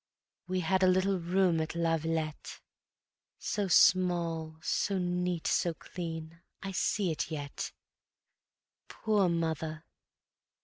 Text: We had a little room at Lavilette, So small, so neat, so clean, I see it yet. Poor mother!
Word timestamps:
We 0.47 0.61
had 0.61 0.81
a 0.81 0.87
little 0.87 1.19
room 1.19 1.61
at 1.61 1.75
Lavilette, 1.75 2.59
So 3.37 3.67
small, 3.67 4.57
so 4.63 4.97
neat, 4.97 5.45
so 5.45 5.75
clean, 5.75 6.41
I 6.63 6.71
see 6.71 7.11
it 7.11 7.29
yet. 7.29 7.71
Poor 8.87 9.29
mother! 9.29 9.85